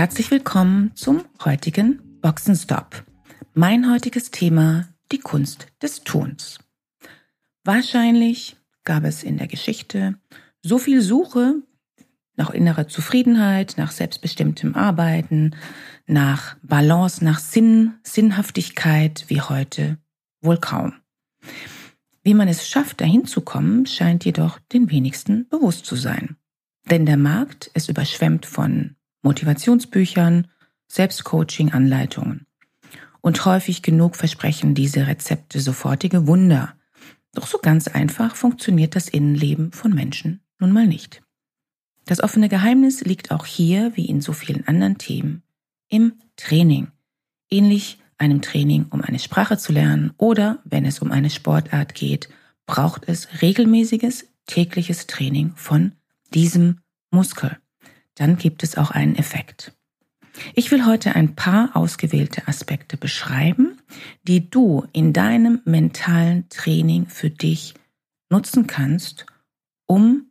Herzlich 0.00 0.30
willkommen 0.30 0.92
zum 0.94 1.26
heutigen 1.44 2.00
Boxenstopp. 2.22 3.04
Mein 3.52 3.92
heutiges 3.92 4.30
Thema, 4.30 4.88
die 5.12 5.18
Kunst 5.18 5.66
des 5.82 6.04
Tuns. 6.04 6.58
Wahrscheinlich 7.64 8.56
gab 8.84 9.04
es 9.04 9.22
in 9.22 9.36
der 9.36 9.46
Geschichte 9.46 10.18
so 10.62 10.78
viel 10.78 11.02
Suche 11.02 11.56
nach 12.34 12.48
innerer 12.48 12.88
Zufriedenheit, 12.88 13.74
nach 13.76 13.90
selbstbestimmtem 13.90 14.74
Arbeiten, 14.74 15.54
nach 16.06 16.56
Balance, 16.62 17.22
nach 17.22 17.38
Sinn, 17.38 17.92
Sinnhaftigkeit 18.02 19.26
wie 19.28 19.42
heute 19.42 19.98
wohl 20.40 20.56
kaum. 20.56 20.94
Wie 22.22 22.32
man 22.32 22.48
es 22.48 22.66
schafft, 22.66 23.02
dahin 23.02 23.26
zu 23.26 23.42
kommen, 23.42 23.84
scheint 23.84 24.24
jedoch 24.24 24.60
den 24.72 24.90
wenigsten 24.90 25.46
bewusst 25.50 25.84
zu 25.84 25.94
sein. 25.94 26.38
Denn 26.88 27.04
der 27.04 27.18
Markt 27.18 27.66
ist 27.74 27.90
überschwemmt 27.90 28.46
von 28.46 28.96
Motivationsbüchern, 29.22 30.48
Selbstcoaching-Anleitungen. 30.88 32.46
Und 33.20 33.44
häufig 33.44 33.82
genug 33.82 34.16
versprechen 34.16 34.74
diese 34.74 35.06
Rezepte 35.06 35.60
sofortige 35.60 36.26
Wunder. 36.26 36.74
Doch 37.32 37.46
so 37.46 37.58
ganz 37.58 37.86
einfach 37.86 38.34
funktioniert 38.34 38.96
das 38.96 39.08
Innenleben 39.08 39.72
von 39.72 39.92
Menschen 39.94 40.40
nun 40.58 40.72
mal 40.72 40.86
nicht. 40.86 41.22
Das 42.06 42.22
offene 42.22 42.48
Geheimnis 42.48 43.02
liegt 43.02 43.30
auch 43.30 43.46
hier, 43.46 43.92
wie 43.94 44.06
in 44.06 44.20
so 44.20 44.32
vielen 44.32 44.66
anderen 44.66 44.98
Themen, 44.98 45.42
im 45.88 46.14
Training. 46.36 46.88
Ähnlich 47.50 47.98
einem 48.18 48.42
Training, 48.42 48.86
um 48.90 49.00
eine 49.00 49.18
Sprache 49.18 49.58
zu 49.58 49.72
lernen 49.72 50.12
oder 50.16 50.58
wenn 50.64 50.84
es 50.84 51.00
um 51.00 51.12
eine 51.12 51.30
Sportart 51.30 51.94
geht, 51.94 52.28
braucht 52.66 53.08
es 53.08 53.42
regelmäßiges 53.42 54.26
tägliches 54.46 55.06
Training 55.06 55.52
von 55.56 55.92
diesem 56.32 56.80
Muskel 57.10 57.58
dann 58.14 58.36
gibt 58.36 58.62
es 58.62 58.76
auch 58.76 58.90
einen 58.90 59.16
Effekt. 59.16 59.72
Ich 60.54 60.70
will 60.70 60.86
heute 60.86 61.14
ein 61.14 61.34
paar 61.34 61.76
ausgewählte 61.76 62.46
Aspekte 62.48 62.96
beschreiben, 62.96 63.78
die 64.22 64.48
du 64.48 64.86
in 64.92 65.12
deinem 65.12 65.60
mentalen 65.64 66.48
Training 66.48 67.06
für 67.06 67.30
dich 67.30 67.74
nutzen 68.30 68.66
kannst, 68.66 69.26
um 69.86 70.30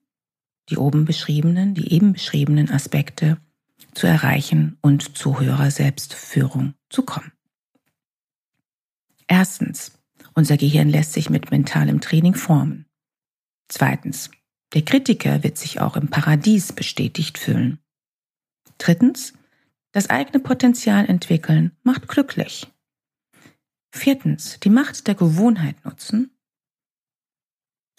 die 0.70 0.78
oben 0.78 1.06
beschriebenen, 1.06 1.74
die 1.74 1.92
eben 1.92 2.14
beschriebenen 2.14 2.70
Aspekte 2.70 3.38
zu 3.94 4.08
erreichen 4.08 4.78
und 4.82 5.18
zu 5.18 5.40
höherer 5.40 5.72
Selbstführung 5.72 6.76
zu 6.90 7.04
kommen. 7.04 7.32
Erstens, 9.28 10.00
unser 10.34 10.58
Gehirn 10.58 10.90
lässt 10.90 11.14
sich 11.14 11.30
mit 11.30 11.52
mentalem 11.52 12.02
Training 12.02 12.36
formen. 12.36 12.86
Zweitens, 13.68 14.32
der 14.74 14.84
Kritiker 14.84 15.44
wird 15.44 15.58
sich 15.58 15.80
auch 15.80 15.96
im 15.96 16.10
Paradies 16.10 16.74
bestätigt 16.74 17.38
fühlen. 17.38 17.80
Drittens, 18.78 19.34
das 19.92 20.10
eigene 20.10 20.40
Potenzial 20.40 21.06
entwickeln 21.10 21.72
macht 21.84 22.08
glücklich. 22.08 22.68
Viertens, 23.92 24.60
die 24.60 24.70
Macht 24.70 25.08
der 25.08 25.16
Gewohnheit 25.16 25.84
nutzen. 25.84 26.32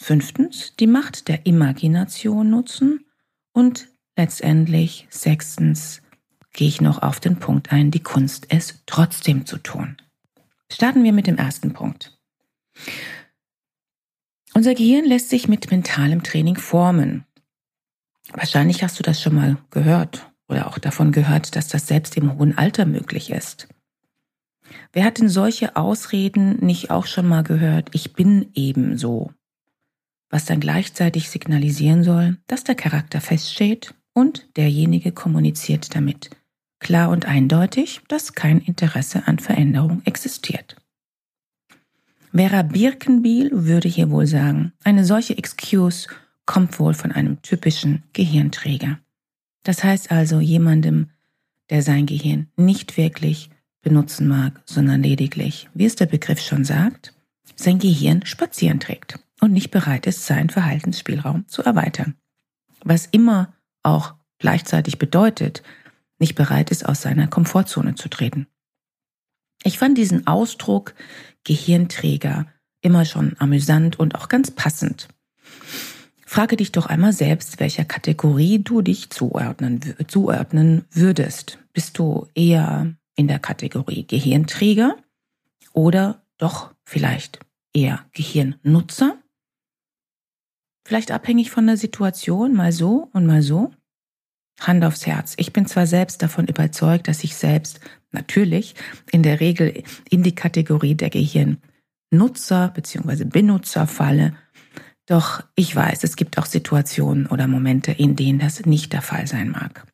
Fünftens, 0.00 0.76
die 0.76 0.86
Macht 0.86 1.28
der 1.28 1.46
Imagination 1.46 2.48
nutzen. 2.48 3.04
Und 3.52 3.88
letztendlich, 4.16 5.08
sechstens, 5.10 6.02
gehe 6.52 6.68
ich 6.68 6.80
noch 6.80 7.02
auf 7.02 7.18
den 7.18 7.38
Punkt 7.38 7.72
ein, 7.72 7.90
die 7.90 8.02
Kunst, 8.02 8.46
es 8.50 8.82
trotzdem 8.86 9.46
zu 9.46 9.58
tun. 9.58 9.96
Starten 10.72 11.02
wir 11.02 11.12
mit 11.12 11.26
dem 11.26 11.36
ersten 11.36 11.72
Punkt. 11.72 12.19
Unser 14.54 14.74
Gehirn 14.74 15.04
lässt 15.04 15.30
sich 15.30 15.48
mit 15.48 15.70
mentalem 15.70 16.22
Training 16.22 16.56
formen. 16.56 17.24
Wahrscheinlich 18.32 18.82
hast 18.82 18.98
du 18.98 19.02
das 19.02 19.20
schon 19.20 19.34
mal 19.34 19.56
gehört 19.70 20.30
oder 20.48 20.66
auch 20.66 20.78
davon 20.78 21.12
gehört, 21.12 21.54
dass 21.56 21.68
das 21.68 21.86
selbst 21.86 22.16
im 22.16 22.36
hohen 22.36 22.58
Alter 22.58 22.84
möglich 22.84 23.30
ist. 23.30 23.68
Wer 24.92 25.04
hat 25.04 25.18
denn 25.18 25.28
solche 25.28 25.76
Ausreden 25.76 26.64
nicht 26.64 26.90
auch 26.90 27.06
schon 27.06 27.26
mal 27.26 27.42
gehört, 27.42 27.90
ich 27.92 28.12
bin 28.12 28.50
eben 28.54 28.98
so? 28.98 29.32
Was 30.30 30.44
dann 30.44 30.60
gleichzeitig 30.60 31.28
signalisieren 31.28 32.04
soll, 32.04 32.36
dass 32.46 32.64
der 32.64 32.76
Charakter 32.76 33.20
feststeht 33.20 33.94
und 34.12 34.48
derjenige 34.56 35.12
kommuniziert 35.12 35.94
damit. 35.94 36.30
Klar 36.78 37.10
und 37.10 37.26
eindeutig, 37.26 38.00
dass 38.08 38.32
kein 38.32 38.60
Interesse 38.60 39.26
an 39.26 39.38
Veränderung 39.38 40.02
existiert. 40.04 40.76
Vera 42.32 42.62
Birkenbiel 42.62 43.50
würde 43.52 43.88
hier 43.88 44.10
wohl 44.10 44.26
sagen, 44.26 44.72
eine 44.84 45.04
solche 45.04 45.36
Excuse 45.36 46.08
kommt 46.46 46.78
wohl 46.78 46.94
von 46.94 47.10
einem 47.10 47.42
typischen 47.42 48.04
Gehirnträger. 48.12 49.00
Das 49.64 49.82
heißt 49.82 50.12
also 50.12 50.40
jemandem, 50.40 51.10
der 51.70 51.82
sein 51.82 52.06
Gehirn 52.06 52.48
nicht 52.56 52.96
wirklich 52.96 53.50
benutzen 53.82 54.28
mag, 54.28 54.60
sondern 54.64 55.02
lediglich, 55.02 55.68
wie 55.74 55.86
es 55.86 55.96
der 55.96 56.06
Begriff 56.06 56.40
schon 56.40 56.64
sagt, 56.64 57.14
sein 57.56 57.78
Gehirn 57.78 58.24
spazieren 58.24 58.80
trägt 58.80 59.18
und 59.40 59.52
nicht 59.52 59.70
bereit 59.70 60.06
ist, 60.06 60.26
seinen 60.26 60.50
Verhaltensspielraum 60.50 61.48
zu 61.48 61.62
erweitern. 61.62 62.14
Was 62.84 63.06
immer 63.06 63.52
auch 63.82 64.14
gleichzeitig 64.38 64.98
bedeutet, 64.98 65.62
nicht 66.18 66.34
bereit 66.34 66.70
ist, 66.70 66.86
aus 66.86 67.02
seiner 67.02 67.26
Komfortzone 67.26 67.94
zu 67.94 68.08
treten. 68.08 68.46
Ich 69.62 69.78
fand 69.78 69.98
diesen 69.98 70.26
Ausdruck 70.26 70.94
Gehirnträger 71.44 72.46
immer 72.80 73.04
schon 73.04 73.36
amüsant 73.38 73.98
und 73.98 74.14
auch 74.14 74.28
ganz 74.28 74.50
passend. 74.50 75.08
Frage 76.26 76.56
dich 76.56 76.72
doch 76.72 76.86
einmal 76.86 77.12
selbst, 77.12 77.58
welcher 77.60 77.84
Kategorie 77.84 78.60
du 78.60 78.82
dich 78.82 79.10
zuordnen, 79.10 79.96
zuordnen 80.06 80.84
würdest. 80.90 81.58
Bist 81.72 81.98
du 81.98 82.28
eher 82.34 82.94
in 83.16 83.26
der 83.26 83.40
Kategorie 83.40 84.06
Gehirnträger 84.06 84.96
oder 85.72 86.22
doch 86.38 86.72
vielleicht 86.84 87.40
eher 87.74 88.06
Gehirnnutzer? 88.12 89.18
Vielleicht 90.86 91.10
abhängig 91.10 91.50
von 91.50 91.66
der 91.66 91.76
Situation, 91.76 92.54
mal 92.54 92.72
so 92.72 93.08
und 93.12 93.26
mal 93.26 93.42
so? 93.42 93.72
Hand 94.60 94.84
aufs 94.84 95.06
Herz. 95.06 95.34
Ich 95.36 95.52
bin 95.52 95.66
zwar 95.66 95.86
selbst 95.86 96.22
davon 96.22 96.46
überzeugt, 96.46 97.08
dass 97.08 97.24
ich 97.24 97.34
selbst 97.34 97.80
natürlich 98.12 98.74
in 99.10 99.22
der 99.22 99.40
Regel 99.40 99.84
in 100.08 100.22
die 100.22 100.34
Kategorie 100.34 100.94
der 100.94 101.10
Gehirnnutzer 101.10 102.68
bzw. 102.74 103.24
Benutzer 103.24 103.86
falle, 103.86 104.34
doch 105.06 105.42
ich 105.56 105.74
weiß, 105.74 106.04
es 106.04 106.16
gibt 106.16 106.38
auch 106.38 106.46
Situationen 106.46 107.26
oder 107.26 107.48
Momente, 107.48 107.90
in 107.92 108.14
denen 108.14 108.38
das 108.38 108.64
nicht 108.64 108.92
der 108.92 109.02
Fall 109.02 109.26
sein 109.26 109.50
mag. 109.50 109.84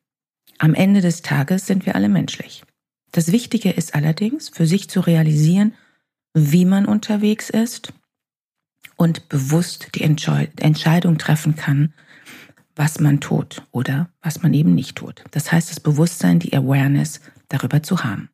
Am 0.59 0.73
Ende 0.73 1.01
des 1.01 1.21
Tages 1.21 1.65
sind 1.65 1.85
wir 1.85 1.95
alle 1.95 2.09
menschlich. 2.09 2.63
Das 3.11 3.31
Wichtige 3.31 3.71
ist 3.71 3.95
allerdings, 3.95 4.49
für 4.49 4.67
sich 4.67 4.89
zu 4.89 4.99
realisieren, 4.99 5.73
wie 6.33 6.65
man 6.65 6.85
unterwegs 6.85 7.49
ist 7.49 7.93
und 8.95 9.29
bewusst 9.29 9.89
die 9.95 10.03
Entscheidung 10.03 11.17
treffen 11.17 11.55
kann, 11.55 11.93
was 12.75 12.99
man 12.99 13.19
tut 13.19 13.63
oder 13.71 14.09
was 14.21 14.43
man 14.43 14.53
eben 14.53 14.75
nicht 14.75 14.97
tut. 14.97 15.23
Das 15.31 15.51
heißt, 15.51 15.71
das 15.71 15.79
Bewusstsein, 15.79 16.37
die 16.39 16.55
Awareness 16.55 17.21
darüber 17.49 17.83
zu 17.83 18.03
haben. 18.03 18.29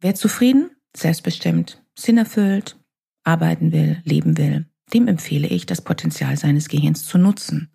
Wer 0.00 0.14
zufrieden, 0.14 0.70
selbstbestimmt, 0.96 1.82
sinnerfüllt, 1.94 2.78
arbeiten 3.24 3.72
will, 3.72 4.00
leben 4.04 4.38
will, 4.38 4.66
dem 4.92 5.08
empfehle 5.08 5.48
ich, 5.48 5.66
das 5.66 5.82
Potenzial 5.82 6.36
seines 6.36 6.68
Gehirns 6.68 7.04
zu 7.04 7.18
nutzen. 7.18 7.70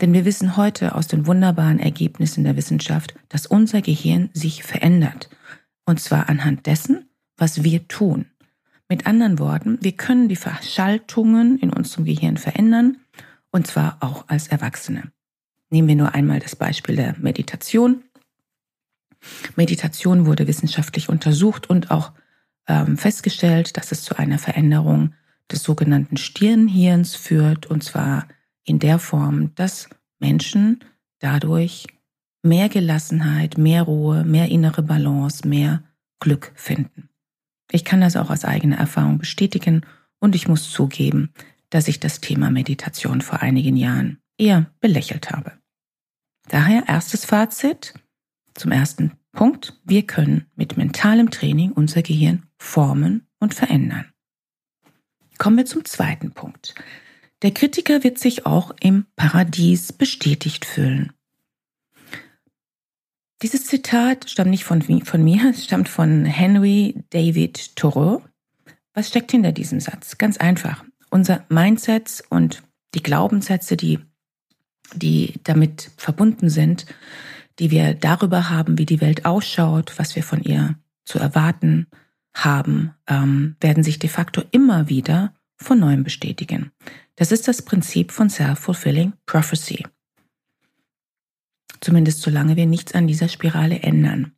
Denn 0.00 0.12
wir 0.12 0.24
wissen 0.24 0.56
heute 0.56 0.94
aus 0.94 1.06
den 1.06 1.26
wunderbaren 1.26 1.78
Ergebnissen 1.78 2.44
der 2.44 2.56
Wissenschaft, 2.56 3.14
dass 3.28 3.46
unser 3.46 3.82
Gehirn 3.82 4.30
sich 4.32 4.64
verändert. 4.64 5.30
Und 5.84 6.00
zwar 6.00 6.28
anhand 6.28 6.66
dessen, 6.66 7.08
was 7.36 7.62
wir 7.62 7.86
tun. 7.88 8.26
Mit 8.88 9.06
anderen 9.06 9.38
Worten, 9.38 9.78
wir 9.80 9.92
können 9.92 10.28
die 10.28 10.36
Verschaltungen 10.36 11.58
in 11.58 11.72
unserem 11.72 12.04
Gehirn 12.04 12.36
verändern 12.36 12.98
und 13.52 13.66
zwar 13.66 13.98
auch 14.00 14.28
als 14.28 14.48
Erwachsene. 14.48 15.12
Nehmen 15.70 15.88
wir 15.88 15.96
nur 15.96 16.14
einmal 16.14 16.40
das 16.40 16.56
Beispiel 16.56 16.96
der 16.96 17.16
Meditation. 17.18 18.02
Meditation 19.56 20.26
wurde 20.26 20.46
wissenschaftlich 20.46 21.08
untersucht 21.08 21.68
und 21.68 21.90
auch 21.90 22.12
ähm, 22.66 22.96
festgestellt, 22.96 23.76
dass 23.76 23.92
es 23.92 24.02
zu 24.02 24.16
einer 24.18 24.38
Veränderung 24.38 25.14
des 25.50 25.62
sogenannten 25.62 26.16
Stirnhirns 26.16 27.16
führt, 27.16 27.66
und 27.66 27.82
zwar 27.82 28.26
in 28.64 28.78
der 28.78 28.98
Form, 28.98 29.54
dass 29.54 29.88
Menschen 30.18 30.80
dadurch 31.18 31.86
mehr 32.42 32.68
Gelassenheit, 32.68 33.58
mehr 33.58 33.82
Ruhe, 33.82 34.24
mehr 34.24 34.48
innere 34.48 34.82
Balance, 34.82 35.46
mehr 35.46 35.82
Glück 36.20 36.52
finden. 36.54 37.08
Ich 37.70 37.84
kann 37.84 38.00
das 38.00 38.16
auch 38.16 38.30
aus 38.30 38.44
eigener 38.44 38.76
Erfahrung 38.76 39.18
bestätigen 39.18 39.82
und 40.18 40.34
ich 40.34 40.48
muss 40.48 40.70
zugeben, 40.70 41.32
dass 41.70 41.88
ich 41.88 42.00
das 42.00 42.20
Thema 42.20 42.50
Meditation 42.50 43.20
vor 43.20 43.40
einigen 43.40 43.76
Jahren 43.76 44.18
eher 44.38 44.66
belächelt 44.80 45.30
habe. 45.30 45.52
Daher 46.48 46.84
erstes 46.88 47.24
Fazit 47.24 47.94
zum 48.54 48.72
ersten 48.72 49.12
Punkt. 49.32 49.80
Wir 49.84 50.06
können 50.06 50.46
mit 50.56 50.76
mentalem 50.76 51.30
Training 51.30 51.72
unser 51.72 52.02
Gehirn 52.02 52.46
formen 52.58 53.26
und 53.38 53.54
verändern. 53.54 54.06
Kommen 55.38 55.56
wir 55.56 55.66
zum 55.66 55.84
zweiten 55.84 56.32
Punkt. 56.32 56.74
Der 57.42 57.52
Kritiker 57.52 58.04
wird 58.04 58.18
sich 58.18 58.44
auch 58.44 58.72
im 58.80 59.06
Paradies 59.16 59.92
bestätigt 59.92 60.66
fühlen. 60.66 61.12
Dieses 63.42 63.64
Zitat 63.64 64.28
stammt 64.28 64.50
nicht 64.50 64.64
von, 64.64 64.82
von 64.82 65.24
mir, 65.24 65.50
es 65.50 65.64
stammt 65.64 65.88
von 65.88 66.26
Henry 66.26 67.02
David 67.08 67.74
Thoreau. 67.76 68.22
Was 68.92 69.08
steckt 69.08 69.30
hinter 69.30 69.52
diesem 69.52 69.80
Satz? 69.80 70.18
Ganz 70.18 70.36
einfach. 70.36 70.84
Unser 71.08 71.46
Mindset 71.48 72.22
und 72.28 72.62
die 72.94 73.02
Glaubenssätze, 73.02 73.78
die, 73.78 74.00
die 74.94 75.40
damit 75.44 75.90
verbunden 75.96 76.50
sind, 76.50 76.84
die 77.60 77.70
wir 77.70 77.94
darüber 77.94 78.48
haben, 78.48 78.78
wie 78.78 78.86
die 78.86 79.02
Welt 79.02 79.26
ausschaut, 79.26 79.98
was 79.98 80.16
wir 80.16 80.22
von 80.22 80.42
ihr 80.42 80.76
zu 81.04 81.18
erwarten 81.18 81.86
haben, 82.34 82.94
ähm, 83.06 83.56
werden 83.60 83.84
sich 83.84 83.98
de 83.98 84.08
facto 84.08 84.42
immer 84.50 84.88
wieder 84.88 85.34
von 85.56 85.78
neuem 85.78 86.02
bestätigen. 86.02 86.72
Das 87.16 87.32
ist 87.32 87.48
das 87.48 87.62
Prinzip 87.62 88.12
von 88.12 88.30
Self-Fulfilling 88.30 89.12
Prophecy. 89.26 89.86
Zumindest 91.80 92.22
solange 92.22 92.56
wir 92.56 92.66
nichts 92.66 92.94
an 92.94 93.06
dieser 93.06 93.28
Spirale 93.28 93.80
ändern. 93.80 94.32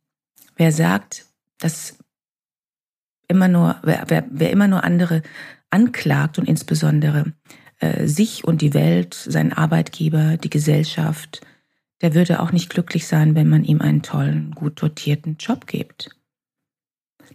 Wer 0.57 0.73
sagt, 0.73 1.25
dass 1.59 1.97
immer 3.29 3.47
nur, 3.47 3.77
wer, 3.83 4.03
wer, 4.07 4.25
wer 4.29 4.51
immer 4.51 4.67
nur 4.67 4.83
andere 4.83 5.21
anklagt 5.69 6.39
und 6.39 6.47
insbesondere 6.47 7.33
äh, 7.79 8.05
sich 8.05 8.43
und 8.43 8.61
die 8.61 8.73
Welt, 8.73 9.13
seinen 9.13 9.53
Arbeitgeber, 9.53 10.35
die 10.35 10.49
Gesellschaft, 10.49 11.41
der 12.03 12.13
würde 12.13 12.41
auch 12.41 12.51
nicht 12.51 12.69
glücklich 12.69 13.07
sein, 13.07 13.33
wenn 13.33 13.47
man 13.47 13.63
ihm 13.63 13.81
einen 13.81 14.03
tollen, 14.03 14.51
gut 14.51 14.81
dotierten 14.81 15.37
Job 15.37 15.65
gibt. 15.65 16.11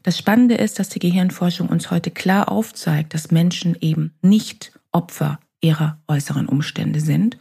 Das 0.02 0.18
Spannende 0.18 0.54
ist, 0.54 0.78
dass 0.78 0.90
die 0.90 0.98
Gehirnforschung 1.00 1.68
uns 1.68 1.90
heute 1.90 2.10
klar 2.10 2.52
aufzeigt, 2.52 3.14
dass 3.14 3.30
Menschen 3.30 3.76
eben 3.80 4.14
nicht 4.22 4.78
Opfer 4.92 5.40
ihrer 5.60 6.00
äußeren 6.06 6.46
Umstände 6.46 7.00
sind, 7.00 7.38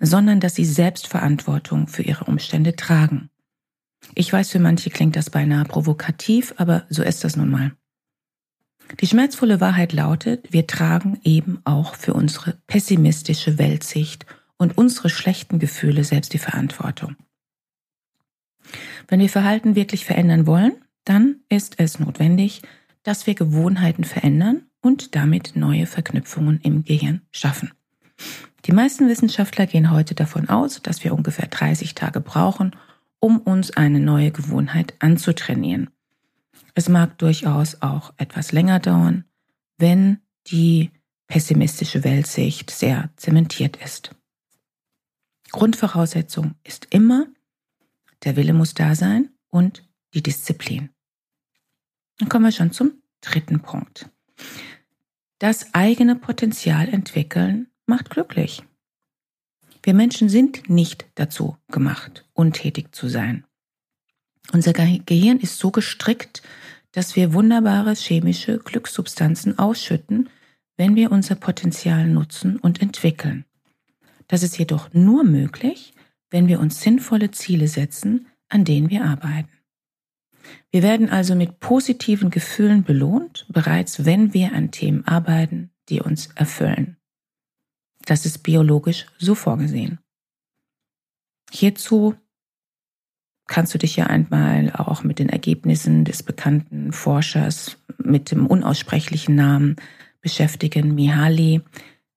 sondern 0.00 0.40
dass 0.40 0.54
sie 0.54 0.64
Selbstverantwortung 0.64 1.86
für 1.86 2.02
ihre 2.02 2.24
Umstände 2.24 2.74
tragen. 2.74 3.28
Ich 4.14 4.32
weiß, 4.32 4.50
für 4.50 4.58
manche 4.58 4.88
klingt 4.90 5.14
das 5.14 5.30
beinahe 5.30 5.64
provokativ, 5.64 6.54
aber 6.56 6.84
so 6.88 7.02
ist 7.02 7.22
das 7.22 7.36
nun 7.36 7.50
mal. 7.50 7.72
Die 9.00 9.06
schmerzvolle 9.06 9.60
Wahrheit 9.60 9.92
lautet, 9.92 10.52
wir 10.52 10.66
tragen 10.66 11.20
eben 11.22 11.60
auch 11.64 11.94
für 11.94 12.14
unsere 12.14 12.56
pessimistische 12.66 13.58
Weltsicht 13.58 14.26
und 14.60 14.76
unsere 14.76 15.08
schlechten 15.08 15.58
Gefühle 15.58 16.04
selbst 16.04 16.34
die 16.34 16.38
Verantwortung. 16.38 17.16
Wenn 19.08 19.20
wir 19.20 19.30
Verhalten 19.30 19.74
wirklich 19.74 20.04
verändern 20.04 20.46
wollen, 20.46 20.72
dann 21.04 21.36
ist 21.48 21.80
es 21.80 21.98
notwendig, 21.98 22.60
dass 23.02 23.26
wir 23.26 23.34
Gewohnheiten 23.34 24.04
verändern 24.04 24.66
und 24.82 25.14
damit 25.14 25.56
neue 25.56 25.86
Verknüpfungen 25.86 26.60
im 26.62 26.84
Gehirn 26.84 27.22
schaffen. 27.32 27.72
Die 28.66 28.72
meisten 28.72 29.08
Wissenschaftler 29.08 29.66
gehen 29.66 29.90
heute 29.90 30.14
davon 30.14 30.50
aus, 30.50 30.82
dass 30.82 31.02
wir 31.02 31.14
ungefähr 31.14 31.48
30 31.48 31.94
Tage 31.94 32.20
brauchen, 32.20 32.76
um 33.18 33.38
uns 33.38 33.70
eine 33.70 33.98
neue 33.98 34.30
Gewohnheit 34.30 34.92
anzutrainieren. 34.98 35.88
Es 36.74 36.90
mag 36.90 37.16
durchaus 37.16 37.80
auch 37.80 38.12
etwas 38.18 38.52
länger 38.52 38.78
dauern, 38.78 39.24
wenn 39.78 40.18
die 40.48 40.90
pessimistische 41.28 42.04
Weltsicht 42.04 42.70
sehr 42.70 43.08
zementiert 43.16 43.78
ist. 43.82 44.14
Grundvoraussetzung 45.50 46.54
ist 46.64 46.86
immer, 46.90 47.26
der 48.24 48.36
Wille 48.36 48.52
muss 48.52 48.74
da 48.74 48.94
sein 48.94 49.30
und 49.48 49.84
die 50.14 50.22
Disziplin. 50.22 50.90
Dann 52.18 52.28
kommen 52.28 52.44
wir 52.44 52.52
schon 52.52 52.72
zum 52.72 53.02
dritten 53.20 53.60
Punkt. 53.60 54.08
Das 55.38 55.74
eigene 55.74 56.16
Potenzial 56.16 56.88
entwickeln 56.88 57.68
macht 57.86 58.10
glücklich. 58.10 58.62
Wir 59.82 59.94
Menschen 59.94 60.28
sind 60.28 60.68
nicht 60.68 61.06
dazu 61.14 61.56
gemacht, 61.68 62.26
untätig 62.34 62.94
zu 62.94 63.08
sein. 63.08 63.44
Unser 64.52 64.72
Gehirn 64.72 65.38
ist 65.38 65.58
so 65.58 65.70
gestrickt, 65.70 66.42
dass 66.92 67.16
wir 67.16 67.32
wunderbare 67.32 67.94
chemische 67.94 68.58
Glückssubstanzen 68.58 69.58
ausschütten, 69.58 70.28
wenn 70.76 70.96
wir 70.96 71.12
unser 71.12 71.36
Potenzial 71.36 72.06
nutzen 72.06 72.58
und 72.58 72.82
entwickeln. 72.82 73.44
Das 74.30 74.44
ist 74.44 74.56
jedoch 74.58 74.92
nur 74.92 75.24
möglich, 75.24 75.92
wenn 76.30 76.46
wir 76.46 76.60
uns 76.60 76.80
sinnvolle 76.80 77.32
Ziele 77.32 77.66
setzen, 77.66 78.28
an 78.48 78.64
denen 78.64 78.88
wir 78.88 79.04
arbeiten. 79.04 79.50
Wir 80.70 80.84
werden 80.84 81.10
also 81.10 81.34
mit 81.34 81.58
positiven 81.58 82.30
Gefühlen 82.30 82.84
belohnt, 82.84 83.44
bereits 83.48 84.04
wenn 84.04 84.32
wir 84.32 84.52
an 84.52 84.70
Themen 84.70 85.04
arbeiten, 85.04 85.72
die 85.88 86.00
uns 86.00 86.28
erfüllen. 86.36 86.96
Das 88.06 88.24
ist 88.24 88.44
biologisch 88.44 89.06
so 89.18 89.34
vorgesehen. 89.34 89.98
Hierzu 91.50 92.14
kannst 93.48 93.74
du 93.74 93.78
dich 93.78 93.96
ja 93.96 94.06
einmal 94.06 94.72
auch 94.74 95.02
mit 95.02 95.18
den 95.18 95.28
Ergebnissen 95.28 96.04
des 96.04 96.22
bekannten 96.22 96.92
Forschers 96.92 97.78
mit 97.98 98.30
dem 98.30 98.46
unaussprechlichen 98.46 99.34
Namen 99.34 99.74
beschäftigen, 100.20 100.94
Mihaly 100.94 101.62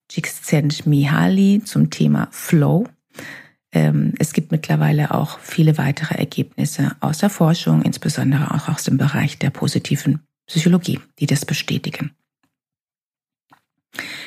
Csikszentmihalyi 0.10 1.64
zum 1.64 1.90
Thema 1.90 2.28
Flow. 2.32 2.88
Ähm, 3.72 4.14
es 4.20 4.34
gibt 4.34 4.52
mittlerweile 4.52 5.14
auch 5.14 5.40
viele 5.40 5.78
weitere 5.78 6.16
Ergebnisse 6.16 6.96
aus 7.00 7.20
der 7.20 7.30
Forschung, 7.30 7.82
insbesondere 7.82 8.54
auch 8.54 8.70
aus 8.70 8.84
dem 8.84 8.98
Bereich 8.98 9.40
der 9.40 9.50
positiven 9.50 10.20
Psychologie, 10.46 11.00
die 11.20 11.26
das 11.26 11.46
bestätigen. 11.46 12.12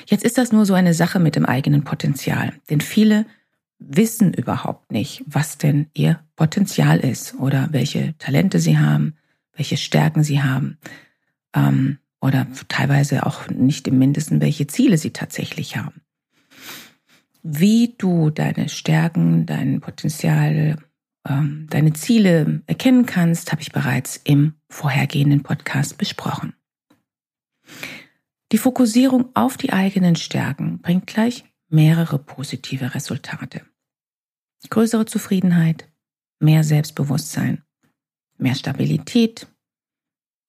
Jetzt 0.06 0.24
ist 0.24 0.38
das 0.38 0.52
nur 0.52 0.66
so 0.66 0.74
eine 0.74 0.94
Sache 0.94 1.18
mit 1.18 1.36
dem 1.36 1.44
eigenen 1.44 1.84
Potenzial, 1.84 2.52
denn 2.70 2.80
viele 2.80 3.26
wissen 3.78 4.32
überhaupt 4.32 4.90
nicht, 4.90 5.22
was 5.26 5.58
denn 5.58 5.88
ihr 5.92 6.20
Potenzial 6.36 6.98
ist 7.00 7.34
oder 7.34 7.68
welche 7.72 8.16
Talente 8.18 8.58
sie 8.58 8.78
haben, 8.78 9.16
welche 9.52 9.76
Stärken 9.76 10.22
sie 10.22 10.42
haben 10.42 10.78
ähm, 11.56 11.98
oder 12.20 12.46
teilweise 12.68 13.26
auch 13.26 13.48
nicht 13.48 13.88
im 13.88 13.98
Mindesten, 13.98 14.40
welche 14.40 14.66
Ziele 14.66 14.98
sie 14.98 15.10
tatsächlich 15.10 15.76
haben. 15.76 16.00
Wie 17.42 17.94
du 17.96 18.30
deine 18.30 18.68
Stärken, 18.68 19.46
dein 19.46 19.80
Potenzial, 19.80 20.78
ähm, 21.28 21.66
deine 21.70 21.92
Ziele 21.92 22.62
erkennen 22.66 23.06
kannst, 23.06 23.52
habe 23.52 23.62
ich 23.62 23.72
bereits 23.72 24.20
im 24.24 24.54
vorhergehenden 24.68 25.42
Podcast 25.42 25.98
besprochen. 25.98 26.54
Die 28.52 28.58
Fokussierung 28.58 29.30
auf 29.34 29.56
die 29.56 29.72
eigenen 29.72 30.16
Stärken 30.16 30.80
bringt 30.80 31.06
gleich 31.06 31.44
mehrere 31.68 32.18
positive 32.18 32.94
Resultate. 32.94 33.62
Größere 34.70 35.04
Zufriedenheit, 35.04 35.88
mehr 36.40 36.64
Selbstbewusstsein, 36.64 37.62
mehr 38.38 38.54
Stabilität, 38.54 39.46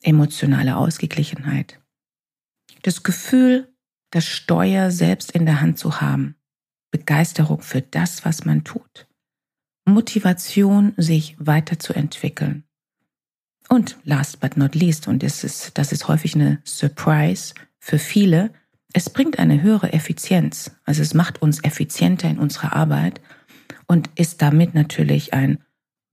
emotionale 0.02 0.78
Ausgeglichenheit. 0.78 1.80
Das 2.84 3.04
Gefühl, 3.04 3.74
das 4.12 4.26
Steuer 4.26 4.92
selbst 4.92 5.32
in 5.32 5.46
der 5.46 5.62
Hand 5.62 5.78
zu 5.78 6.00
haben, 6.00 6.36
Begeisterung 6.92 7.62
für 7.62 7.82
das, 7.82 8.24
was 8.26 8.46
man 8.46 8.64
tut. 8.64 9.08
Motivation, 9.86 10.94
sich 10.98 11.36
weiterzuentwickeln. 11.40 12.64
Und 13.70 13.98
last 14.04 14.40
but 14.40 14.56
not 14.56 14.76
least, 14.76 15.08
und 15.08 15.24
das 15.24 15.44
ist, 15.44 15.78
das 15.78 15.92
ist 15.92 16.08
häufig 16.08 16.36
eine 16.36 16.62
Surprise 16.64 17.54
für 17.80 18.00
viele, 18.00 18.54
es 18.94 19.10
bringt 19.10 19.38
eine 19.40 19.62
höhere 19.62 19.92
Effizienz. 19.94 20.72
Also 20.86 21.02
es 21.02 21.14
macht 21.14 21.42
uns 21.42 21.64
effizienter 21.64 22.30
in 22.30 22.40
unserer 22.40 22.74
Arbeit 22.74 23.22
und 23.88 24.10
ist 24.16 24.42
damit 24.42 24.74
natürlich 24.74 25.34
ein 25.34 25.64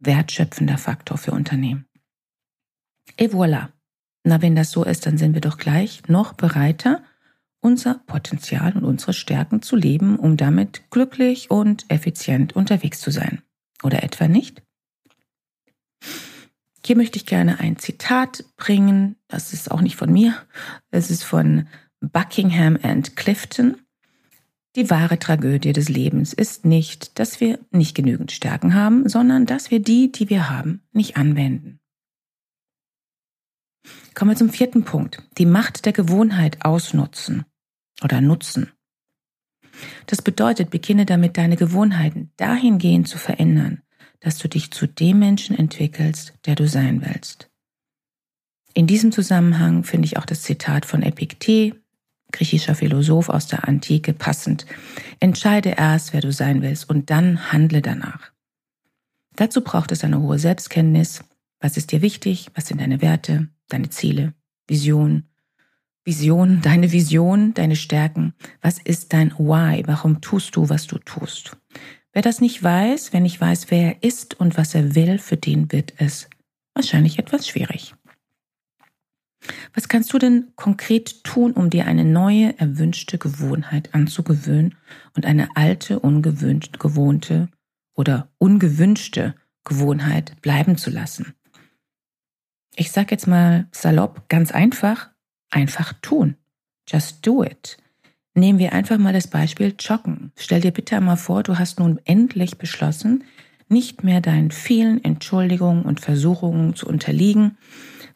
wertschöpfender 0.00 0.78
Faktor 0.78 1.16
für 1.16 1.32
Unternehmen. 1.32 1.86
Et 3.16 3.33
voilà. 3.33 3.68
Na, 4.25 4.40
wenn 4.40 4.56
das 4.56 4.71
so 4.71 4.85
ist, 4.85 5.06
dann 5.06 5.18
sind 5.18 5.35
wir 5.35 5.40
doch 5.40 5.59
gleich 5.59 6.09
noch 6.09 6.33
bereiter, 6.33 7.02
unser 7.61 7.94
Potenzial 8.06 8.76
und 8.76 8.85
unsere 8.85 9.12
Stärken 9.12 9.62
zu 9.62 9.76
leben, 9.76 10.18
um 10.18 10.37
damit 10.37 10.90
glücklich 10.90 11.50
und 11.50 11.85
effizient 11.88 12.54
unterwegs 12.54 13.00
zu 13.00 13.11
sein. 13.11 13.42
Oder 13.83 14.02
etwa 14.02 14.28
nicht? 14.28 14.62
Hier 16.85 16.97
möchte 16.97 17.16
ich 17.16 17.26
gerne 17.26 17.61
ein 17.61 17.78
Zitat 17.78 18.44
bringen. 18.56 19.16
Das 19.28 19.52
ist 19.52 19.71
auch 19.71 19.80
nicht 19.80 19.97
von 19.97 20.12
mir. 20.12 20.35
Es 20.90 21.11
ist 21.11 21.25
von 21.25 21.66
Buckingham 22.00 22.78
and 22.83 23.16
Clifton. 23.16 23.76
Die 24.76 24.90
wahre 24.90 25.18
Tragödie 25.18 25.73
des 25.73 25.88
Lebens 25.88 26.33
ist 26.33 26.64
nicht, 26.64 27.18
dass 27.18 27.40
wir 27.40 27.59
nicht 27.71 27.94
genügend 27.94 28.33
Stärken 28.33 28.75
haben, 28.75 29.09
sondern 29.09 29.47
dass 29.47 29.71
wir 29.71 29.80
die, 29.80 30.12
die 30.12 30.28
wir 30.28 30.50
haben, 30.50 30.83
nicht 30.92 31.16
anwenden. 31.16 31.78
Kommen 34.14 34.30
wir 34.30 34.36
zum 34.36 34.50
vierten 34.50 34.84
Punkt. 34.84 35.22
Die 35.38 35.46
Macht 35.46 35.84
der 35.86 35.92
Gewohnheit 35.92 36.64
ausnutzen 36.64 37.44
oder 38.02 38.20
nutzen. 38.20 38.70
Das 40.06 40.22
bedeutet, 40.22 40.70
beginne 40.70 41.06
damit 41.06 41.36
deine 41.36 41.56
Gewohnheiten 41.56 42.30
dahingehend 42.36 43.08
zu 43.08 43.18
verändern, 43.18 43.82
dass 44.20 44.38
du 44.38 44.48
dich 44.48 44.70
zu 44.70 44.86
dem 44.86 45.18
Menschen 45.18 45.56
entwickelst, 45.56 46.34
der 46.46 46.54
du 46.54 46.68
sein 46.68 47.04
willst. 47.04 47.50
In 48.72 48.86
diesem 48.86 49.12
Zusammenhang 49.12 49.84
finde 49.84 50.06
ich 50.06 50.16
auch 50.16 50.26
das 50.26 50.42
Zitat 50.42 50.86
von 50.86 51.02
Epiktet, 51.02 51.76
griechischer 52.32 52.74
Philosoph 52.74 53.28
aus 53.28 53.46
der 53.46 53.68
Antike, 53.68 54.12
passend. 54.12 54.66
Entscheide 55.20 55.70
erst, 55.70 56.12
wer 56.12 56.20
du 56.20 56.32
sein 56.32 56.62
willst 56.62 56.88
und 56.90 57.10
dann 57.10 57.52
handle 57.52 57.82
danach. 57.82 58.32
Dazu 59.36 59.62
braucht 59.62 59.92
es 59.92 60.02
eine 60.04 60.20
hohe 60.20 60.38
Selbstkenntnis. 60.38 61.24
Was 61.60 61.76
ist 61.76 61.92
dir 61.92 62.02
wichtig? 62.02 62.50
Was 62.54 62.66
sind 62.66 62.80
deine 62.80 63.00
Werte, 63.00 63.48
deine 63.68 63.90
Ziele, 63.90 64.35
Vision? 64.68 65.28
Vision, 66.04 66.61
deine 66.61 66.92
Vision, 66.92 67.54
deine 67.54 67.76
Stärken. 67.76 68.35
Was 68.61 68.78
ist 68.78 69.12
dein 69.14 69.33
Why? 69.38 69.85
Warum 69.87 70.21
tust 70.21 70.54
du, 70.54 70.68
was 70.68 70.87
du 70.87 70.99
tust? 70.99 71.56
Wer 72.12 72.23
das 72.23 72.40
nicht 72.40 72.62
weiß, 72.62 73.12
wer 73.12 73.21
nicht 73.21 73.40
weiß, 73.40 73.71
wer 73.71 73.83
er 73.83 74.02
ist 74.02 74.38
und 74.38 74.56
was 74.56 74.75
er 74.75 74.94
will, 74.94 75.18
für 75.18 75.37
den 75.37 75.73
wird 75.73 75.94
es 75.97 76.28
wahrscheinlich 76.75 77.18
etwas 77.18 77.49
schwierig. 77.49 77.94
Was 79.75 79.88
kannst 79.88 80.12
du 80.12 80.18
denn 80.18 80.52
konkret 80.56 81.25
tun, 81.25 81.52
um 81.52 81.71
dir 81.71 81.87
eine 81.87 82.04
neue, 82.04 82.59
erwünschte 82.59 83.18
Gewohnheit 83.18 83.94
anzugewöhnen 83.94 84.76
und 85.14 85.26
eine 85.26 85.56
alte, 85.56 86.00
ungewöhnt, 86.00 86.78
gewohnte 86.78 87.49
oder 87.94 88.30
ungewünschte 88.38 89.35
Gewohnheit 89.64 90.40
bleiben 90.40 90.76
zu 90.76 90.90
lassen? 90.90 91.35
Ich 92.76 92.90
sag 92.90 93.11
jetzt 93.11 93.26
mal 93.26 93.66
salopp, 93.73 94.28
ganz 94.28 94.50
einfach, 94.50 95.11
einfach 95.50 95.93
tun. 96.02 96.37
Just 96.88 97.26
do 97.26 97.43
it. 97.45 97.76
Nehmen 98.35 98.59
wir 98.59 98.73
einfach 98.73 98.99
mal 98.99 99.12
das 99.12 99.28
Beispiel 99.28 99.75
Joggen. 99.78 100.33
Stell 100.37 100.61
dir 100.61 100.73
bitte 100.73 100.97
einmal 100.97 101.16
vor, 101.16 101.45
du 101.45 101.59
hast 101.59 101.78
nun 101.78 102.00
endlich 102.04 102.59
beschlossen, 102.59 103.25
nicht 103.69 104.02
mehr 104.02 104.21
deinen 104.21 104.50
vielen 104.50 105.02
Entschuldigungen 105.04 105.85
und 105.85 106.00
Versuchungen 106.00 106.75
zu 106.75 106.87
unterliegen, 106.87 107.57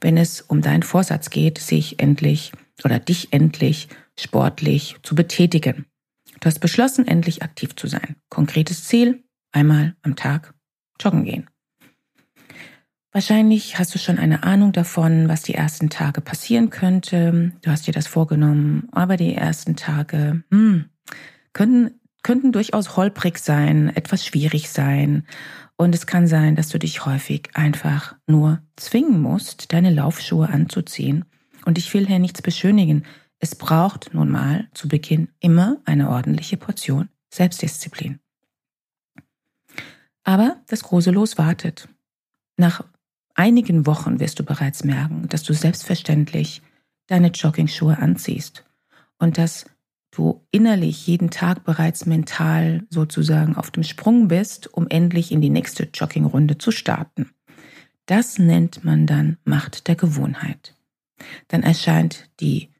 wenn 0.00 0.16
es 0.16 0.40
um 0.40 0.60
deinen 0.60 0.82
Vorsatz 0.82 1.30
geht, 1.30 1.58
sich 1.58 2.00
endlich 2.00 2.52
oder 2.84 2.98
dich 2.98 3.32
endlich 3.32 3.88
sportlich 4.18 4.96
zu 5.02 5.14
betätigen. 5.14 5.86
Du 6.40 6.46
hast 6.46 6.58
beschlossen, 6.58 7.06
endlich 7.06 7.42
aktiv 7.42 7.74
zu 7.76 7.86
sein. 7.86 8.16
Konkretes 8.28 8.84
Ziel, 8.84 9.24
einmal 9.52 9.96
am 10.02 10.16
Tag 10.16 10.54
joggen 11.00 11.24
gehen. 11.24 11.48
Wahrscheinlich 13.12 13.78
hast 13.78 13.94
du 13.94 13.98
schon 13.98 14.18
eine 14.18 14.42
Ahnung 14.42 14.72
davon, 14.72 15.28
was 15.28 15.42
die 15.42 15.54
ersten 15.54 15.88
Tage 15.88 16.20
passieren 16.20 16.68
könnte. 16.68 17.52
Du 17.62 17.70
hast 17.70 17.86
dir 17.86 17.92
das 17.94 18.06
vorgenommen, 18.06 18.88
aber 18.92 19.16
die 19.16 19.34
ersten 19.34 19.76
Tage 19.76 20.44
hm, 20.50 20.84
könnten, 21.54 22.00
könnten 22.22 22.52
durchaus 22.52 22.96
holprig 22.96 23.38
sein, 23.38 23.88
etwas 23.96 24.26
schwierig 24.26 24.68
sein. 24.68 25.26
Und 25.76 25.94
es 25.94 26.06
kann 26.06 26.26
sein, 26.26 26.54
dass 26.54 26.68
du 26.68 26.78
dich 26.78 27.06
häufig 27.06 27.48
einfach 27.54 28.14
nur 28.26 28.60
zwingen 28.76 29.22
musst, 29.22 29.72
deine 29.72 29.90
Laufschuhe 29.90 30.48
anzuziehen. 30.48 31.24
Und 31.64 31.78
ich 31.78 31.92
will 31.94 32.06
hier 32.06 32.18
nichts 32.18 32.42
beschönigen. 32.42 33.04
Es 33.38 33.54
braucht 33.54 34.12
nun 34.12 34.28
mal 34.28 34.68
zu 34.74 34.86
Beginn 34.86 35.28
immer 35.40 35.78
eine 35.86 36.10
ordentliche 36.10 36.56
Portion 36.56 37.08
Selbstdisziplin. 37.30 38.18
Aber 40.24 40.60
das 40.66 40.82
große 40.82 41.10
Los 41.10 41.38
wartet. 41.38 41.88
Nach 42.56 42.84
einigen 43.38 43.86
Wochen 43.86 44.20
wirst 44.20 44.40
du 44.40 44.44
bereits 44.44 44.84
merken, 44.84 45.28
dass 45.28 45.44
du 45.44 45.54
selbstverständlich 45.54 46.60
deine 47.06 47.28
Joggingschuhe 47.28 47.98
anziehst 47.98 48.64
und 49.18 49.38
dass 49.38 49.66
du 50.10 50.44
innerlich 50.50 51.06
jeden 51.06 51.30
Tag 51.30 51.64
bereits 51.64 52.04
mental 52.04 52.84
sozusagen 52.90 53.56
auf 53.56 53.70
dem 53.70 53.84
Sprung 53.84 54.28
bist, 54.28 54.72
um 54.74 54.88
endlich 54.88 55.30
in 55.30 55.40
die 55.40 55.50
nächste 55.50 55.84
Joggingrunde 55.84 56.58
zu 56.58 56.72
starten. 56.72 57.30
Das 58.06 58.38
nennt 58.38 58.84
man 58.84 59.06
dann 59.06 59.36
Macht 59.44 59.86
der 59.86 59.94
Gewohnheit. 59.94 60.74
Dann 61.46 61.62
erscheint 61.62 62.30
die 62.40 62.70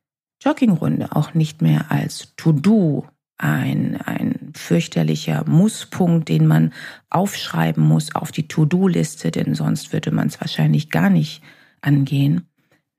Joggingrunde 0.43 1.15
auch 1.15 1.35
nicht 1.35 1.63
mehr 1.63 1.91
als 1.91 2.35
To-Do, 2.37 3.07
ein, 3.39 4.01
ein 4.01 4.53
fürchterlicher 4.55 5.45
Musspunkt, 5.49 6.29
den 6.29 6.47
man 6.47 6.73
aufschreiben 7.09 7.83
muss 7.83 8.15
auf 8.15 8.33
die 8.33 8.49
To-Do-Liste, 8.49 9.31
denn 9.31 9.55
sonst 9.55 9.93
würde 9.93 10.11
man 10.11 10.27
es 10.27 10.41
wahrscheinlich 10.41 10.91
gar 10.91 11.09
nicht 11.09 11.43
angehen. 11.81 12.49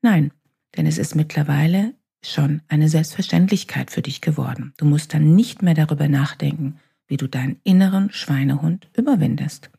Nein, 0.02 0.32
denn 0.78 0.86
es 0.86 0.98
ist 0.98 1.16
mittlerweile 1.16 1.94
schon 2.24 2.62
eine 2.68 2.90
Selbstverständlichkeit 2.90 3.92
für 3.92 4.02
dich 4.02 4.22
geworden. 4.22 4.74
Du 4.78 4.86
musst 4.86 5.14
dann 5.14 5.36
nicht 5.36 5.62
mehr 5.62 5.74
darüber 5.74 6.08
nachdenken, 6.08 6.80
wie 7.08 7.18
du 7.18 7.28
deinen 7.28 7.60
inneren 7.64 8.12
Schweinehund 8.12 8.88
überwindest. 8.96 9.70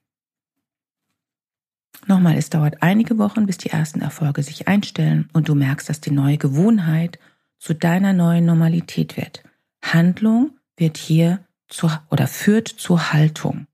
Nochmal, 2.06 2.36
es 2.36 2.50
dauert 2.50 2.82
einige 2.82 3.18
Wochen, 3.18 3.46
bis 3.46 3.58
die 3.58 3.70
ersten 3.70 4.00
Erfolge 4.00 4.42
sich 4.42 4.68
einstellen 4.68 5.28
und 5.32 5.48
du 5.48 5.54
merkst, 5.54 5.88
dass 5.88 6.00
die 6.00 6.10
neue 6.10 6.38
Gewohnheit 6.38 7.18
zu 7.58 7.74
deiner 7.74 8.14
neuen 8.14 8.46
Normalität 8.46 9.16
wird. 9.16 9.42
Handlung 9.82 10.58
wird 10.76 10.96
hier 10.96 11.44
zu, 11.68 11.90
oder 12.10 12.26
führt 12.26 12.68
zur 12.68 13.12
Haltung. 13.12 13.66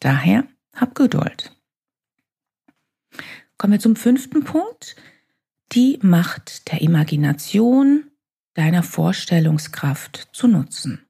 Daher 0.00 0.44
hab 0.74 0.94
Geduld. 0.94 1.54
Kommen 3.58 3.74
wir 3.74 3.80
zum 3.80 3.96
fünften 3.96 4.44
Punkt. 4.44 4.96
Die 5.72 5.98
Macht 6.02 6.70
der 6.72 6.80
Imagination 6.82 8.10
deiner 8.54 8.82
Vorstellungskraft 8.82 10.28
zu 10.32 10.48
nutzen. 10.48 11.06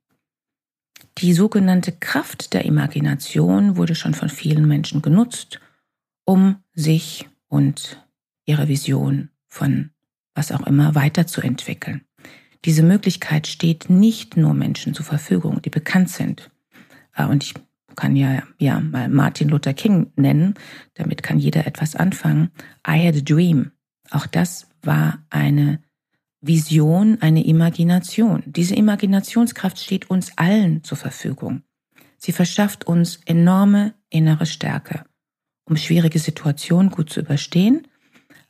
Die 1.19 1.33
sogenannte 1.33 1.93
Kraft 1.93 2.53
der 2.53 2.65
Imagination 2.65 3.77
wurde 3.77 3.95
schon 3.95 4.15
von 4.15 4.29
vielen 4.29 4.67
Menschen 4.67 5.03
genutzt, 5.03 5.61
um 6.25 6.63
sich 6.75 7.29
und 7.49 8.03
ihre 8.45 8.69
Vision 8.69 9.31
von 9.49 9.91
was 10.35 10.53
auch 10.53 10.67
immer 10.67 10.95
weiterzuentwickeln. 10.95 12.07
Diese 12.65 12.83
Möglichkeit 12.83 13.47
steht 13.47 13.91
nicht 13.91 14.37
nur 14.37 14.55
Menschen 14.55 14.95
zur 14.95 15.05
Verfügung, 15.05 15.61
die 15.63 15.71
bekannt 15.71 16.11
sind. 16.11 16.51
Äh, 17.17 17.27
und 17.27 17.43
ich 17.43 17.55
kann 17.97 18.17
ja, 18.17 18.43
ja 18.59 18.81
mal 18.81 19.09
Martin 19.09 19.49
Luther 19.49 19.75
King 19.75 20.13
nennen, 20.17 20.55
damit 20.95 21.23
kann 21.23 21.39
jeder 21.39 21.67
etwas 21.67 21.97
anfangen. 21.97 22.51
I 22.87 23.07
had 23.07 23.17
a 23.17 23.21
dream. 23.21 23.73
Auch 24.11 24.27
das 24.27 24.69
war 24.83 25.25
eine 25.31 25.81
Vision, 26.41 27.19
eine 27.21 27.45
Imagination. 27.45 28.43
Diese 28.47 28.75
Imaginationskraft 28.75 29.79
steht 29.79 30.11
uns 30.11 30.37
allen 30.37 30.83
zur 30.83 30.99
Verfügung. 30.99 31.63
Sie 32.19 32.33
verschafft 32.33 32.87
uns 32.87 33.21
enorme 33.27 33.95
innere 34.11 34.47
Stärke, 34.47 35.05
um 35.65 35.77
schwierige 35.77 36.19
Situationen 36.19 36.91
gut 36.91 37.11
zu 37.11 37.21
überstehen, 37.21 37.87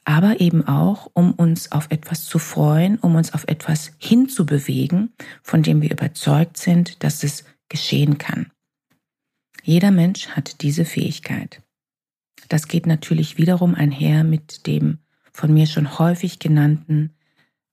aber 0.04 0.40
eben 0.40 0.66
auch, 0.66 1.10
um 1.14 1.32
uns 1.32 1.72
auf 1.72 1.86
etwas 1.90 2.24
zu 2.24 2.38
freuen, 2.38 2.98
um 2.98 3.14
uns 3.14 3.34
auf 3.34 3.44
etwas 3.46 3.92
hinzubewegen, 3.98 5.12
von 5.42 5.62
dem 5.62 5.82
wir 5.82 5.90
überzeugt 5.90 6.56
sind, 6.56 7.04
dass 7.04 7.22
es 7.22 7.44
geschehen 7.68 8.18
kann. 8.18 8.50
Jeder 9.62 9.92
Mensch 9.92 10.28
hat 10.28 10.62
diese 10.62 10.84
Fähigkeit. 10.84 11.62
Das 12.48 12.66
geht 12.66 12.86
natürlich 12.86 13.38
wiederum 13.38 13.74
einher 13.74 14.24
mit 14.24 14.66
dem 14.66 14.98
von 15.32 15.54
mir 15.54 15.66
schon 15.66 15.98
häufig 15.98 16.38
genannten 16.38 17.14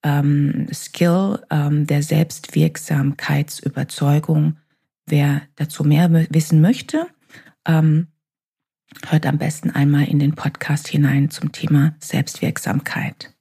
ähm, 0.04 0.68
Skill 0.72 1.44
ähm, 1.50 1.88
der 1.88 2.04
Selbstwirksamkeitsüberzeugung. 2.04 4.58
Wer 5.06 5.42
dazu 5.56 5.84
mehr 5.84 6.10
wissen 6.30 6.62
möchte, 6.62 7.08
ähm, 7.66 8.08
hört 9.08 9.26
am 9.26 9.38
besten 9.38 9.72
einmal 9.72 10.08
in 10.08 10.20
den 10.20 10.36
Podcast 10.36 10.88
hinein 10.88 11.30
zum 11.30 11.52
Thema 11.52 11.96
Selbstwirksamkeit. 12.00 13.34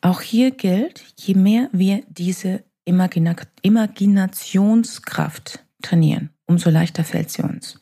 Auch 0.00 0.20
hier 0.20 0.50
gilt, 0.50 1.04
je 1.18 1.34
mehr 1.34 1.68
wir 1.72 2.02
diese 2.08 2.64
Imagina 2.84 3.34
Imaginationskraft 3.62 5.64
trainieren, 5.82 6.30
umso 6.46 6.70
leichter 6.70 7.02
fällt 7.02 7.30
sie 7.30 7.42
uns. 7.42 7.80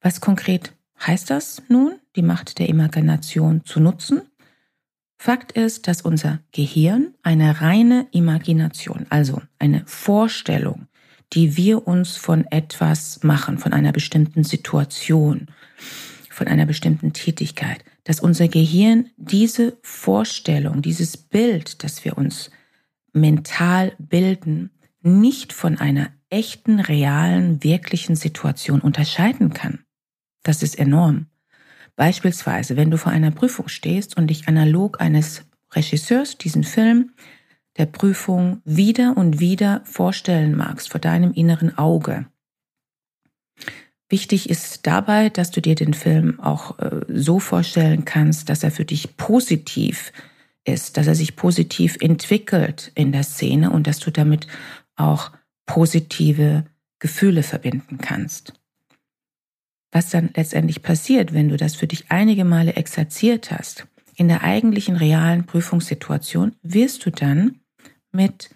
Was 0.00 0.20
konkret 0.20 0.72
heißt 1.04 1.30
das 1.30 1.62
nun, 1.68 1.98
die 2.16 2.22
Macht 2.22 2.58
der 2.58 2.68
Imagination 2.68 3.64
zu 3.64 3.80
nutzen? 3.80 4.22
Fakt 5.18 5.52
ist, 5.52 5.88
dass 5.88 6.02
unser 6.02 6.40
Gehirn 6.52 7.14
eine 7.22 7.60
reine 7.60 8.06
Imagination, 8.12 9.06
also 9.10 9.42
eine 9.58 9.82
Vorstellung, 9.86 10.86
die 11.32 11.56
wir 11.56 11.86
uns 11.86 12.16
von 12.16 12.46
etwas 12.50 13.22
machen, 13.22 13.58
von 13.58 13.72
einer 13.72 13.92
bestimmten 13.92 14.44
Situation, 14.44 15.48
von 16.30 16.48
einer 16.48 16.66
bestimmten 16.66 17.12
Tätigkeit, 17.12 17.84
dass 18.04 18.20
unser 18.20 18.48
Gehirn 18.48 19.10
diese 19.16 19.78
Vorstellung, 19.82 20.82
dieses 20.82 21.16
Bild, 21.16 21.82
das 21.82 22.04
wir 22.04 22.16
uns 22.16 22.50
mental 23.12 23.92
bilden, 23.98 24.70
nicht 25.02 25.52
von 25.52 25.78
einer 25.78 26.10
echten, 26.30 26.80
realen, 26.80 27.62
wirklichen 27.62 28.16
Situation 28.16 28.80
unterscheiden 28.80 29.52
kann. 29.52 29.80
Das 30.42 30.62
ist 30.62 30.78
enorm. 30.78 31.26
Beispielsweise, 31.96 32.76
wenn 32.76 32.90
du 32.90 32.98
vor 32.98 33.12
einer 33.12 33.30
Prüfung 33.30 33.68
stehst 33.68 34.16
und 34.16 34.28
dich 34.28 34.48
analog 34.48 35.00
eines 35.00 35.44
Regisseurs 35.72 36.38
diesen 36.38 36.62
Film 36.62 37.12
der 37.78 37.86
Prüfung 37.86 38.60
wieder 38.64 39.16
und 39.16 39.40
wieder 39.40 39.82
vorstellen 39.84 40.56
magst 40.56 40.90
vor 40.90 41.00
deinem 41.00 41.32
inneren 41.32 41.76
Auge. 41.76 42.26
Wichtig 44.08 44.48
ist 44.48 44.86
dabei, 44.86 45.30
dass 45.30 45.50
du 45.50 45.60
dir 45.60 45.74
den 45.74 45.92
Film 45.92 46.38
auch 46.38 46.78
äh, 46.78 47.00
so 47.08 47.40
vorstellen 47.40 48.04
kannst, 48.04 48.48
dass 48.48 48.62
er 48.62 48.70
für 48.70 48.84
dich 48.84 49.16
positiv 49.16 50.12
ist, 50.64 50.96
dass 50.96 51.06
er 51.06 51.14
sich 51.14 51.36
positiv 51.36 51.96
entwickelt 52.00 52.92
in 52.94 53.10
der 53.12 53.24
Szene 53.24 53.70
und 53.70 53.86
dass 53.86 53.98
du 53.98 54.10
damit 54.10 54.46
auch 54.94 55.32
positive 55.66 56.64
Gefühle 57.00 57.42
verbinden 57.42 57.98
kannst. 57.98 58.52
Was 59.90 60.10
dann 60.10 60.30
letztendlich 60.34 60.82
passiert, 60.82 61.32
wenn 61.32 61.48
du 61.48 61.56
das 61.56 61.74
für 61.74 61.86
dich 61.86 62.10
einige 62.10 62.44
Male 62.44 62.74
exerziert 62.74 63.50
hast, 63.50 63.86
in 64.14 64.28
der 64.28 64.42
eigentlichen 64.42 64.96
realen 64.96 65.46
Prüfungssituation 65.46 66.54
wirst 66.62 67.04
du 67.04 67.10
dann 67.10 67.60
mit 68.16 68.50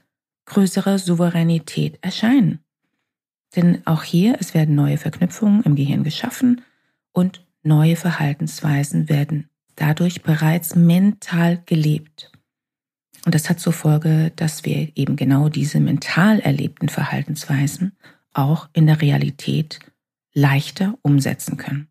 größerer 0.46 0.98
Souveränität 0.98 1.98
erscheinen. 2.02 2.58
Denn 3.54 3.86
auch 3.86 4.02
hier, 4.02 4.36
es 4.40 4.54
werden 4.54 4.74
neue 4.74 4.98
Verknüpfungen 4.98 5.62
im 5.62 5.76
Gehirn 5.76 6.04
geschaffen 6.04 6.62
und 7.12 7.44
neue 7.62 7.96
Verhaltensweisen 7.96 9.08
werden 9.08 9.48
dadurch 9.76 10.22
bereits 10.22 10.74
mental 10.74 11.62
gelebt. 11.66 12.32
Und 13.24 13.34
das 13.34 13.50
hat 13.50 13.60
zur 13.60 13.72
Folge, 13.72 14.32
dass 14.36 14.64
wir 14.64 14.92
eben 14.94 15.16
genau 15.16 15.48
diese 15.48 15.80
mental 15.80 16.40
erlebten 16.40 16.88
Verhaltensweisen 16.88 17.96
auch 18.32 18.68
in 18.72 18.86
der 18.86 19.00
Realität 19.00 19.80
leichter 20.32 20.98
umsetzen 21.02 21.56
können. 21.56 21.88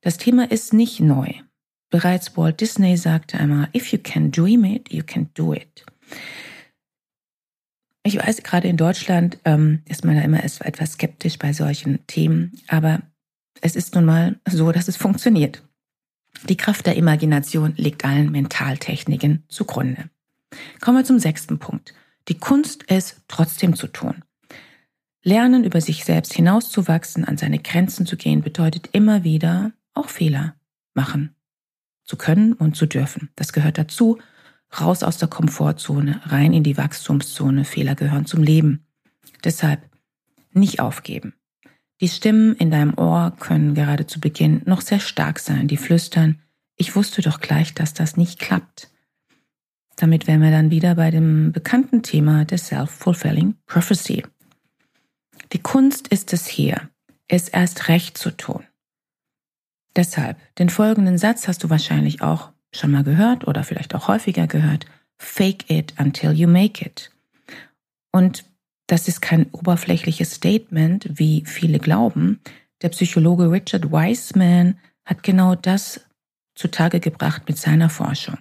Das 0.00 0.18
Thema 0.18 0.50
ist 0.50 0.72
nicht 0.72 1.00
neu. 1.00 1.32
Bereits 1.90 2.36
Walt 2.36 2.60
Disney 2.60 2.96
sagte 2.96 3.38
einmal, 3.38 3.68
if 3.74 3.92
you 3.92 3.98
can 3.98 4.30
dream 4.30 4.64
it, 4.64 4.92
you 4.92 5.02
can 5.04 5.30
do 5.34 5.54
it. 5.54 5.84
Ich 8.06 8.18
weiß, 8.18 8.42
gerade 8.42 8.68
in 8.68 8.76
Deutschland 8.76 9.38
ähm, 9.46 9.80
ist 9.88 10.04
man 10.04 10.16
da 10.16 10.22
immer 10.22 10.44
etwas 10.44 10.92
skeptisch 10.92 11.38
bei 11.38 11.54
solchen 11.54 12.06
Themen, 12.06 12.52
aber 12.68 13.00
es 13.62 13.76
ist 13.76 13.94
nun 13.94 14.04
mal 14.04 14.38
so, 14.46 14.72
dass 14.72 14.88
es 14.88 14.96
funktioniert. 14.98 15.62
Die 16.48 16.56
Kraft 16.56 16.84
der 16.84 16.96
Imagination 16.96 17.72
liegt 17.76 18.04
allen 18.04 18.30
Mentaltechniken 18.30 19.44
zugrunde. 19.48 20.10
Kommen 20.80 20.98
wir 20.98 21.04
zum 21.04 21.18
sechsten 21.18 21.58
Punkt. 21.58 21.94
Die 22.28 22.38
Kunst, 22.38 22.84
es 22.88 23.22
trotzdem 23.26 23.74
zu 23.74 23.86
tun. 23.86 24.22
Lernen, 25.22 25.64
über 25.64 25.80
sich 25.80 26.04
selbst 26.04 26.34
hinauszuwachsen, 26.34 27.24
an 27.24 27.38
seine 27.38 27.58
Grenzen 27.58 28.04
zu 28.04 28.18
gehen, 28.18 28.42
bedeutet 28.42 28.90
immer 28.92 29.24
wieder 29.24 29.72
auch 29.94 30.10
Fehler 30.10 30.56
machen 30.92 31.34
zu 32.04 32.16
können 32.18 32.52
und 32.52 32.76
zu 32.76 32.84
dürfen. 32.84 33.30
Das 33.34 33.54
gehört 33.54 33.78
dazu 33.78 34.18
raus 34.80 35.02
aus 35.02 35.18
der 35.18 35.28
Komfortzone, 35.28 36.20
rein 36.24 36.52
in 36.52 36.62
die 36.62 36.76
Wachstumszone. 36.76 37.64
Fehler 37.64 37.94
gehören 37.94 38.26
zum 38.26 38.42
Leben. 38.42 38.86
Deshalb 39.44 39.80
nicht 40.52 40.80
aufgeben. 40.80 41.34
Die 42.00 42.08
Stimmen 42.08 42.54
in 42.56 42.70
deinem 42.70 42.98
Ohr 42.98 43.34
können 43.38 43.74
gerade 43.74 44.06
zu 44.06 44.20
Beginn 44.20 44.62
noch 44.66 44.80
sehr 44.80 45.00
stark 45.00 45.38
sein, 45.38 45.68
die 45.68 45.76
flüstern, 45.76 46.40
ich 46.76 46.96
wusste 46.96 47.22
doch 47.22 47.40
gleich, 47.40 47.74
dass 47.74 47.94
das 47.94 48.16
nicht 48.16 48.38
klappt. 48.38 48.90
Damit 49.96 50.26
wären 50.26 50.42
wir 50.42 50.50
dann 50.50 50.70
wieder 50.70 50.96
bei 50.96 51.10
dem 51.10 51.52
bekannten 51.52 52.02
Thema 52.02 52.44
der 52.44 52.58
Self-Fulfilling 52.58 53.54
Prophecy. 53.66 54.24
Die 55.52 55.60
Kunst 55.60 56.08
ist 56.08 56.32
es 56.32 56.46
hier, 56.46 56.90
es 57.28 57.48
erst 57.48 57.88
recht 57.88 58.18
zu 58.18 58.36
tun. 58.36 58.64
Deshalb, 59.94 60.36
den 60.56 60.68
folgenden 60.68 61.16
Satz 61.16 61.46
hast 61.46 61.62
du 61.62 61.70
wahrscheinlich 61.70 62.22
auch 62.22 62.50
schon 62.76 62.90
mal 62.90 63.04
gehört 63.04 63.46
oder 63.46 63.64
vielleicht 63.64 63.94
auch 63.94 64.08
häufiger 64.08 64.46
gehört. 64.46 64.86
Fake 65.18 65.70
it 65.70 65.94
until 65.98 66.32
you 66.32 66.48
make 66.48 66.84
it. 66.84 67.10
Und 68.12 68.44
das 68.86 69.08
ist 69.08 69.22
kein 69.22 69.46
oberflächliches 69.52 70.34
Statement, 70.34 71.08
wie 71.14 71.44
viele 71.46 71.78
glauben. 71.78 72.40
Der 72.82 72.90
Psychologe 72.90 73.50
Richard 73.50 73.90
Wiseman 73.90 74.78
hat 75.04 75.22
genau 75.22 75.54
das 75.54 76.04
zutage 76.54 77.00
gebracht 77.00 77.42
mit 77.48 77.58
seiner 77.58 77.90
Forschung. 77.90 78.38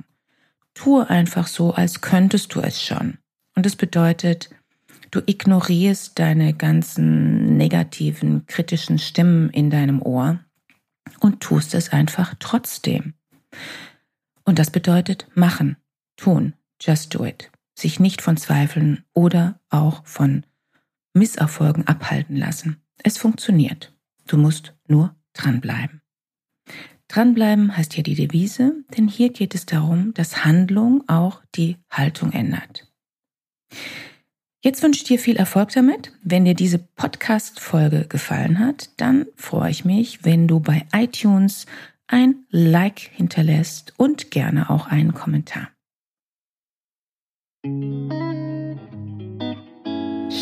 Tue 0.73 1.09
einfach 1.09 1.47
so, 1.47 1.73
als 1.73 2.01
könntest 2.01 2.53
du 2.55 2.59
es 2.59 2.81
schon. 2.81 3.17
Und 3.55 3.65
es 3.65 3.75
bedeutet, 3.75 4.49
du 5.11 5.21
ignorierst 5.25 6.17
deine 6.17 6.53
ganzen 6.53 7.57
negativen, 7.57 8.45
kritischen 8.47 8.97
Stimmen 8.97 9.49
in 9.49 9.69
deinem 9.69 10.01
Ohr 10.01 10.39
und 11.19 11.39
tust 11.39 11.73
es 11.75 11.93
einfach 11.93 12.33
trotzdem. 12.39 13.13
Und 14.45 14.59
das 14.59 14.71
bedeutet 14.71 15.27
machen, 15.35 15.77
tun, 16.17 16.53
just 16.81 17.13
do 17.15 17.25
it. 17.25 17.51
Sich 17.75 17.99
nicht 17.99 18.21
von 18.21 18.37
Zweifeln 18.37 19.03
oder 19.13 19.59
auch 19.69 20.05
von 20.05 20.45
Misserfolgen 21.13 21.87
abhalten 21.87 22.35
lassen. 22.35 22.81
Es 23.03 23.17
funktioniert. 23.17 23.93
Du 24.27 24.37
musst 24.37 24.73
nur 24.87 25.15
dranbleiben. 25.33 26.01
Dranbleiben 27.07 27.75
heißt 27.75 27.93
hier 27.93 28.03
die 28.03 28.15
Devise, 28.15 28.83
denn 28.97 29.07
hier 29.07 29.29
geht 29.29 29.53
es 29.53 29.65
darum, 29.65 30.13
dass 30.13 30.45
Handlung 30.45 31.03
auch 31.07 31.41
die 31.55 31.77
Haltung 31.91 32.31
ändert. 32.31 32.87
Jetzt 34.61 34.81
wünsche 34.81 35.01
ich 35.01 35.03
dir 35.03 35.19
viel 35.19 35.35
Erfolg 35.35 35.71
damit. 35.73 36.13
Wenn 36.23 36.45
dir 36.45 36.55
diese 36.55 36.79
Podcast-Folge 36.79 38.05
gefallen 38.07 38.59
hat, 38.59 38.89
dann 38.97 39.25
freue 39.35 39.69
ich 39.69 39.83
mich, 39.83 40.23
wenn 40.23 40.47
du 40.47 40.61
bei 40.61 40.87
iTunes 40.93 41.65
ein 42.07 42.45
Like 42.49 42.99
hinterlässt 42.99 43.93
und 43.97 44.31
gerne 44.31 44.69
auch 44.69 44.87
einen 44.87 45.13
Kommentar. 45.13 45.69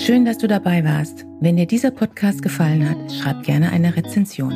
Schön, 0.03 0.25
dass 0.25 0.39
du 0.39 0.47
dabei 0.47 0.83
warst. 0.83 1.25
Wenn 1.39 1.57
dir 1.57 1.67
dieser 1.67 1.91
Podcast 1.91 2.41
gefallen 2.41 2.89
hat, 2.89 3.11
schreib 3.11 3.43
gerne 3.43 3.71
eine 3.71 3.95
Rezension. 3.95 4.53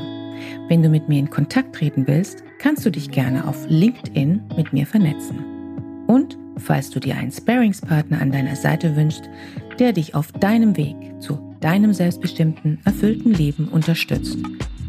Wenn 0.68 0.82
du 0.82 0.90
mit 0.90 1.08
mir 1.08 1.20
in 1.20 1.30
Kontakt 1.30 1.76
treten 1.76 2.08
willst, 2.08 2.44
kannst 2.60 2.86
du 2.86 2.90
dich 2.90 3.12
gerne 3.12 3.48
auf 3.48 3.66
LinkedIn 3.68 4.42
mit 4.58 4.74
mir 4.74 4.88
vernetzen. 4.88 6.06
Und 6.08 6.38
falls 6.58 6.90
du 6.90 7.00
dir 7.00 7.16
einen 7.16 7.32
Sparingspartner 7.32 8.20
an 8.20 8.32
deiner 8.32 8.56
Seite 8.56 8.96
wünschst, 8.96 9.30
der 9.78 9.94
dich 9.94 10.16
auf 10.16 10.32
deinem 10.32 10.76
Weg 10.78 10.96
zu 11.20 11.56
deinem 11.60 11.94
selbstbestimmten, 11.94 12.80
erfüllten 12.86 13.34
Leben 13.34 13.68
unterstützt, 13.68 14.38